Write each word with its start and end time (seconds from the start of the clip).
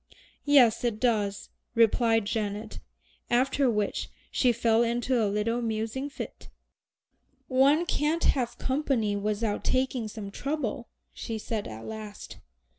"Yes, 0.47 0.83
it 0.83 0.99
does," 0.99 1.49
replied 1.75 2.25
Janet, 2.25 2.79
after 3.29 3.69
which 3.69 4.09
she 4.31 4.51
fell 4.51 4.81
into 4.81 5.23
a 5.23 5.29
little 5.29 5.61
musing 5.61 6.09
fit. 6.09 6.49
"One 7.47 7.85
can't 7.85 8.23
have 8.23 8.57
company 8.57 9.15
without 9.15 9.63
taking 9.63 10.07
some 10.07 10.31
trouble," 10.31 10.87
she 11.13 11.37
said 11.37 11.67
at 11.67 11.85
last. 11.85 12.37